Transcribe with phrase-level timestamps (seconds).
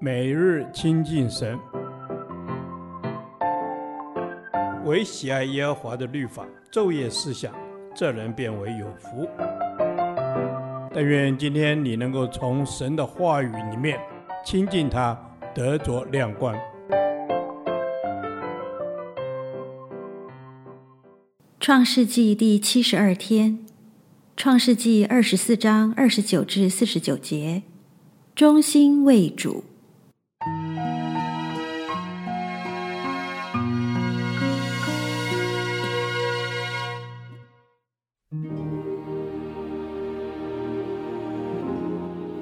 [0.00, 1.58] 每日亲近神，
[4.84, 7.54] 唯喜爱耶和华的律法，昼夜思想，
[7.94, 9.28] 这人便为有福。
[10.92, 13.98] 但愿今天你能够从神的话语里面
[14.44, 15.18] 亲近他，
[15.54, 16.54] 得着亮光。
[21.58, 23.64] 创世纪第七十二天，
[24.36, 27.62] 创世纪二十四章二十九至四十九节，
[28.34, 29.62] 忠心为主。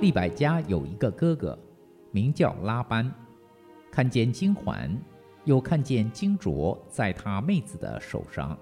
[0.00, 1.58] 利百家有一个哥哥，
[2.10, 3.12] 名叫拉班，
[3.90, 4.98] 看见金环，
[5.44, 8.58] 又看见金镯在他妹子的手上。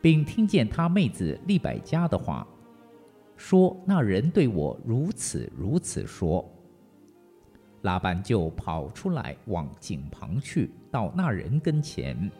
[0.00, 2.46] 并听见他妹子利百家的话，
[3.36, 6.48] 说：“那人对我如此如此说。”
[7.82, 12.30] 拉班就跑出来往井旁去，到那人跟前，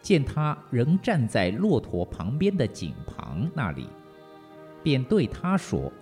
[0.00, 3.86] 见他仍站在骆驼旁边的井旁那里，
[4.82, 5.92] 便对他说：“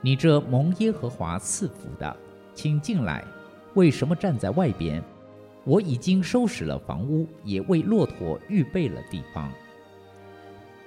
[0.00, 2.16] 你这蒙耶和华赐福的，
[2.54, 3.24] 请进来。
[3.74, 5.02] 为什么站在外边？
[5.64, 9.52] 我已经收拾了房屋，也为骆驼预备了地方。”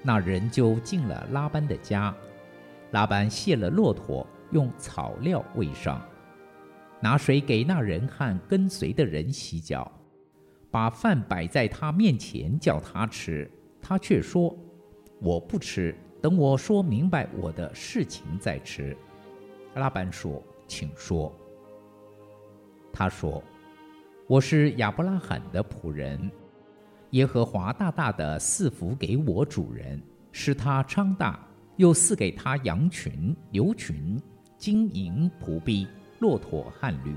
[0.01, 2.15] 那人就进了拉班的家，
[2.95, 6.01] 拉班卸了骆驼，用草料喂上，
[7.01, 9.91] 拿水给那人和跟随的人洗脚，
[10.71, 14.57] 把饭摆在他面前叫他吃，他却说
[15.19, 18.95] ：“我不吃，等我说明白我的事情再吃。”
[19.75, 21.29] 拉班说：“请说。”
[22.93, 23.43] 他说
[24.25, 26.31] ：“我是亚伯拉罕的仆人。”
[27.11, 31.44] 耶和华大大的赐福给我主人，使他昌大，
[31.77, 34.21] 又赐给他羊群、牛群、
[34.57, 35.87] 金银、仆婢、
[36.19, 37.15] 骆驼和驴。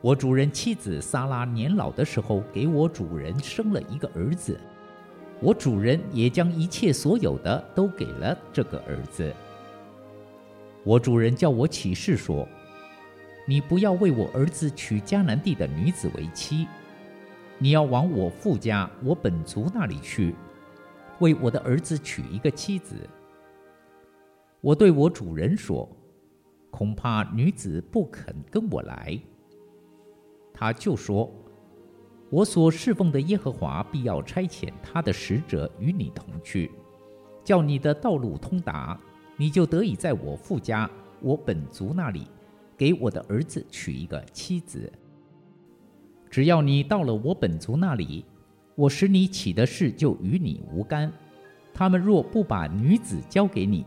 [0.00, 4.58] 我主人妻子萨拉年老的时候，给我主人生了一个儿子。
[5.40, 9.34] 我主人也将一切所有的都给了这个儿子。
[10.84, 12.48] 我主人叫我起誓说
[13.46, 16.66] ：“你不要为我儿子娶迦南地的女子为妻。”
[17.58, 20.34] 你要往我父家、我本族那里去，
[21.22, 22.96] 为我的儿子娶一个妻子。
[24.60, 25.88] 我对我主人说
[26.70, 29.18] ：“恐怕女子不肯跟我来。”
[30.52, 31.32] 他就说
[32.28, 36.70] ：“我所侍奉的耶和华必要差遣他的使者与你同去，
[37.42, 39.00] 叫你的道路通达，
[39.36, 40.90] 你就得以在我父家、
[41.20, 42.26] 我本族那里，
[42.76, 44.92] 给我的儿子娶一个妻子。”
[46.30, 48.24] 只要你到了我本族那里，
[48.82, 51.12] 我使你起的事就与你无干。
[51.72, 53.86] 他们若不把女子交给你，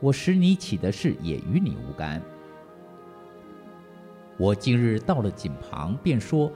[0.00, 2.20] 我使你起的事也与你无干。
[4.36, 6.50] 我今日到了井旁，便说：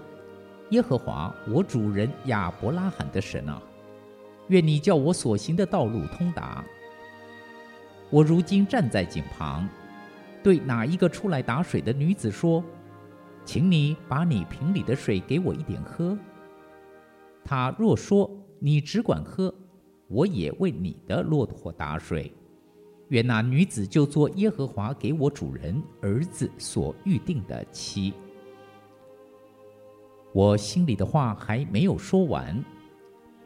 [0.70, 3.62] 耶和华我主人亚伯拉罕的神啊，
[4.48, 6.64] 愿你叫我所行的道路通达。
[8.10, 9.68] 我如今站在井旁，
[10.42, 12.64] 对哪一个出来打水的女子说。
[13.44, 16.18] 请你把你瓶里的水给我一点喝。
[17.46, 19.54] 他若说你只管喝，
[20.08, 22.32] 我也为你的骆驼打水。
[23.10, 28.12] 愿那女子就做耶和华给我主人儿子所预定的妻。
[30.32, 32.60] 我心里的话还没有说完，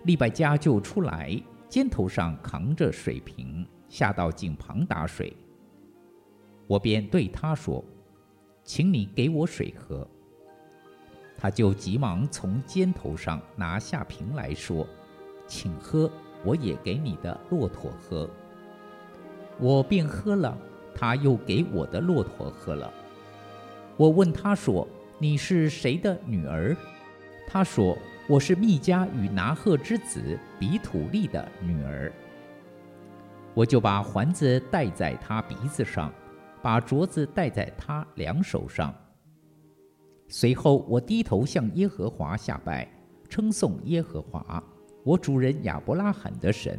[0.05, 1.39] 利百加就出来，
[1.69, 5.37] 肩头上扛着水瓶，下到井旁打水。
[6.67, 7.85] 我便对他说。
[8.63, 10.07] 请你给我水喝。
[11.41, 14.87] 他就急忙从肩头上拿下瓶来说
[15.49, 16.11] ：“请喝，
[16.45, 18.29] 我也给你的骆驼喝。”
[19.59, 20.55] 我便喝了，
[20.95, 22.93] 他又给我的骆驼喝了。
[23.97, 24.87] 我问他说
[25.19, 26.77] ：“你是谁的女儿？”
[27.49, 27.97] 他说
[28.29, 32.13] ：“我是密加与拿鹤之子比土利的女儿。”
[33.55, 36.13] 我就把环子戴在他鼻子上。
[36.63, 38.95] 把镯子戴在他两手上。
[40.33, 42.89] 随后，我低头向耶和华下拜，
[43.29, 44.63] 称颂耶和华，
[45.03, 46.79] 我主人亚伯拉罕的神，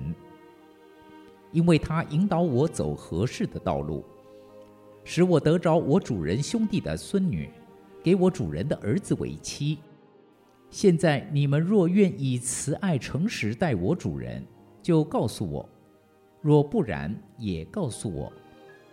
[1.51, 4.05] 因为他引导我走合适的道路，
[5.03, 7.49] 使我得着我主人兄弟的孙女，
[8.01, 9.79] 给我主人的儿子为妻。
[10.69, 14.41] 现在你们若愿以慈爱诚实待我主人，
[14.81, 15.67] 就告诉我；
[16.39, 18.31] 若不然，也告诉我。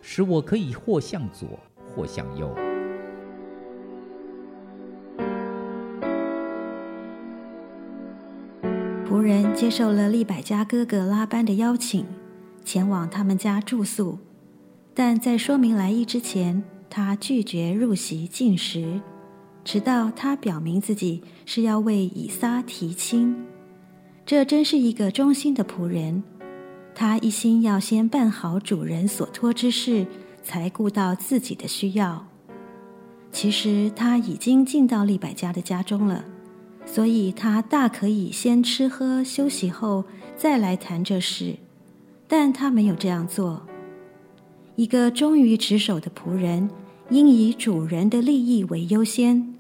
[0.03, 1.49] 使我可以或向左，
[1.95, 2.53] 或向右。
[9.19, 12.07] 仆人接受了利百加哥哥拉班的邀请，
[12.65, 14.17] 前往他们家住宿。
[14.95, 19.01] 但在说明来意之前，他拒绝入席进食，
[19.65, 23.35] 直到他表明自己是要为以撒提亲。
[24.25, 26.23] 这真是一个忠心的仆人。
[26.95, 30.07] 他一心要先办好主人所托之事，
[30.45, 32.25] 才顾到自己的需要。
[33.33, 36.25] 其实他已经进到利百加的家中了，
[36.91, 40.05] 所以他大可以先吃喝休息后
[40.37, 41.55] 再来谈这事，
[42.27, 43.63] 但他没有这样做。
[44.75, 46.69] 一个忠于职守的仆人，
[47.11, 49.55] 应以主人的利益为优先，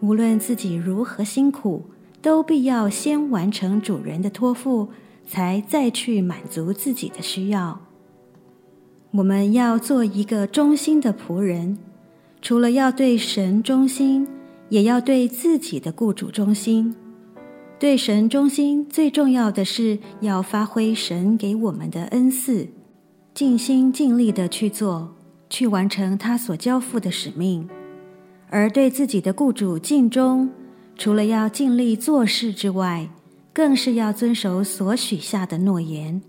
[0.00, 1.84] 无论自己如何辛苦，
[2.22, 4.88] 都必要先完成主人的托付。
[5.24, 7.80] 才再去满足自己的需要。
[9.12, 11.78] 我们要做一个忠心的仆人，
[12.42, 14.26] 除了要对神忠心，
[14.72, 16.96] 也要对自己的雇主忠心。
[17.78, 22.66] 对神忠心，最重要的是要发挥神给我们的恩赐，
[23.34, 25.14] 尽心尽力地去做，
[25.50, 27.68] 去完成他所交付的使命。
[28.48, 30.48] 而对自己的雇主尽忠，
[30.96, 33.10] 除了要尽力做事之外，
[33.52, 36.22] 更是要遵守所许下的诺言。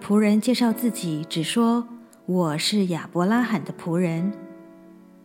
[0.00, 1.88] 仆人介绍自己，只说
[2.26, 4.30] 我是亚伯拉罕的仆人。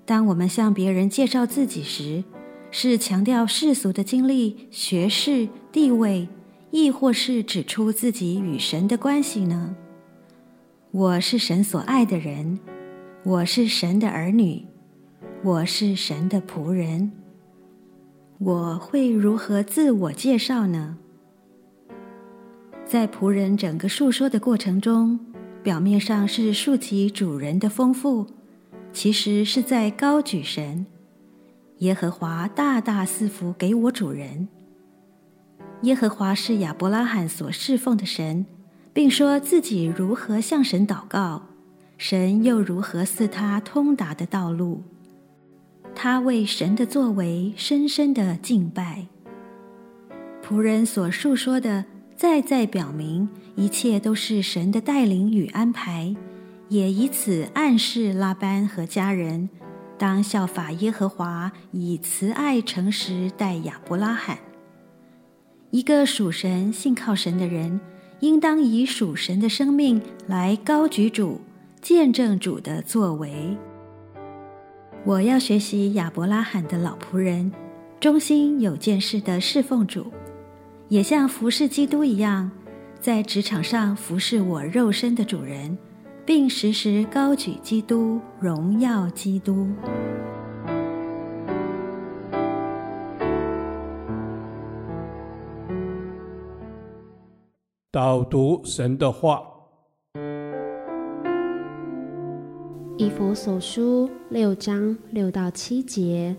[0.06, 2.24] 当我们向别人介绍自己时，
[2.70, 6.28] 是强调世俗的经历、学识、地位，
[6.70, 9.76] 亦或是指出自己与神的关系呢？
[10.92, 12.60] 我是神所爱的人，
[13.24, 14.66] 我是神的儿女，
[15.44, 17.12] 我是神的仆人。
[18.38, 20.98] 我会如何自我介绍呢？
[22.86, 25.20] 在仆人整个述说的过程中，
[25.64, 28.28] 表面上是述及主人的丰富，
[28.96, 30.86] 其实是在高举神。
[31.80, 34.48] 耶和华大大赐福给我主人。
[35.82, 38.46] 耶和华是亚伯拉罕所侍奉的神，
[38.94, 41.44] 并说自己如何向神祷告，
[41.98, 44.82] 神又如何赐他通达的道路。
[45.94, 49.06] 他为神的作为深深的敬拜。
[50.42, 51.84] 仆人所述说的，
[52.16, 56.16] 再再表明一切都是神的带领与安排，
[56.70, 59.50] 也以此暗示拉班和家人
[59.98, 64.38] 当效法耶和华，以慈爱诚实待亚伯拉罕。
[65.72, 67.80] 一个属神、信靠神的人，
[68.20, 71.42] 应当以属神的生命来高举主，
[71.82, 73.58] 见证主的作为。
[75.04, 77.52] 我要学习亚伯拉罕的老仆人，
[78.00, 80.12] 忠心有见识的侍奉主，
[80.88, 82.50] 也像服侍基督一样，
[83.00, 85.78] 在职场上服侍我肉身的主人，
[86.26, 89.68] 并时时高举基督，荣耀基督。
[97.92, 99.44] 导读神的话。
[102.98, 106.36] 以弗所书六章六到七节，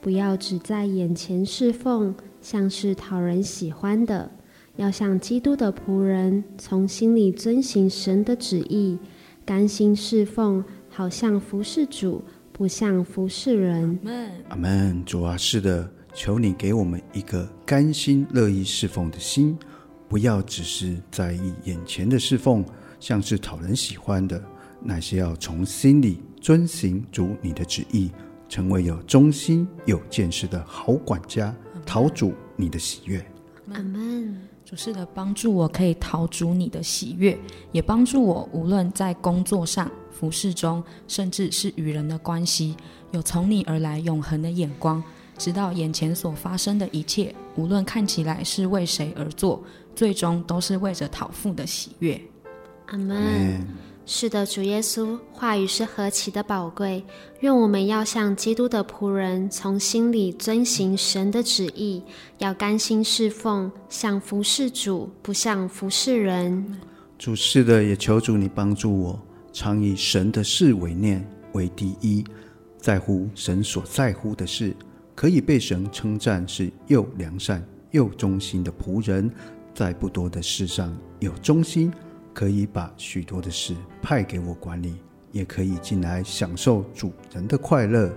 [0.00, 4.28] 不要只在眼前侍奉，像是讨人喜欢的，
[4.74, 8.98] 要像基督的仆人，从心里遵行神的旨意，
[9.50, 13.98] 甘心侍奉，好像服侍主，不像服侍人。
[14.48, 15.04] 阿门。
[15.04, 19.58] 主啊，是的，求你给我们一个甘心乐意侍奉的心，
[20.08, 22.64] 不要只是在意眼前的侍奉，
[23.00, 24.40] 像是讨人喜欢的。
[24.80, 28.08] 乃是要从心里遵行主你的旨意，
[28.48, 31.52] 成为有忠心、有见识的好管家，
[31.84, 33.20] 讨主你的喜悦。
[33.72, 34.49] 阿门。
[34.70, 37.36] 主是的，帮助我可以逃逐你的喜悦，
[37.72, 42.76] 也帮助我无论在工作上、服饰中，甚至是与人的关系，
[43.10, 45.02] 有从你而来永恒的眼光，
[45.36, 49.60] 直到眼前所发生的一切，无论看起来是为谁而做，
[49.96, 52.20] 最终都是为着讨父的喜悦。
[52.86, 53.66] 阿门。
[54.12, 57.04] 是的，主耶稣话语是何其的宝贵！
[57.42, 62.02] 愿我们要像基督的仆人，从心里遵行神的旨意，
[62.38, 66.76] 要甘心侍奉，像服侍主，不像服侍人。
[67.20, 72.24] 主是的，也求主你帮助我，常以神的事为念为第一，
[72.78, 74.74] 在乎神所在乎的事，
[75.14, 79.30] 可以被神称赞是又良善又忠心的仆人，
[79.72, 81.92] 在不多的事上有忠心。
[82.40, 84.96] 可以把许多的事派给我管理，
[85.30, 88.10] 也可以进来享受主人的快乐。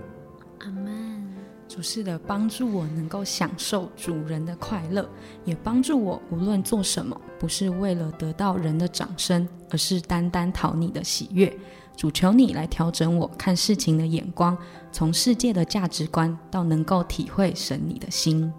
[0.60, 1.30] 阿门。
[1.68, 5.06] 主是的，帮助我能够享受主人的快乐，
[5.44, 11.54] 也帮助我无论做什么，不是为了得到人的掌声，而是单单讨你的喜悦。
[11.94, 14.56] 主求你来调整我看事情的眼光，
[14.90, 18.50] 从世界的价值观到能够体会神你的心。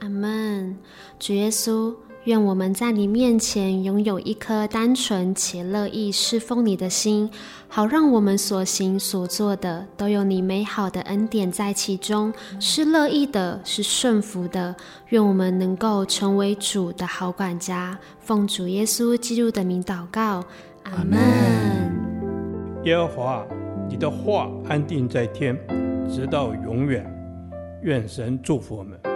[0.00, 0.76] 阿门。
[1.18, 1.96] 主耶稣。
[2.26, 7.30] 愿我们在你面前拥有一颗单纯且乐意侍奉你的心，
[7.68, 14.74] 好让我们所行所做的都有你美好的恩典在其中，是乐意的，是顺服的。
[15.10, 20.42] 愿我们能够成为主的好管家，奉主耶稣基督的名祷告，
[20.82, 21.20] 阿门。
[22.82, 23.46] 耶和华，
[23.88, 25.56] 你的话安定在天，
[26.10, 27.08] 直到永远。
[27.82, 29.15] 愿神祝福我们。